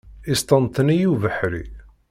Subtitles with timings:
[0.29, 1.65] Yesṭenṭen-iyi ubeḥri.